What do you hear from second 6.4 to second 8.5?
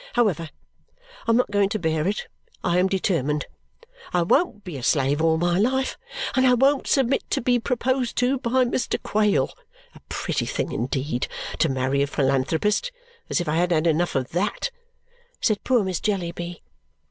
I won't submit to be proposed to